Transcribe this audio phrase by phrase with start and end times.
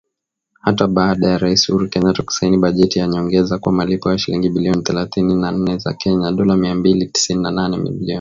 [0.61, 4.81] Hata baada ya Rais Uhuru Kenyatta kusaini bajeti ya nyongeza kwa malipo ya shilingi bilioni
[4.83, 8.07] thelathini na nne za Kenya (dolla mia mbili tisini na nane milioni).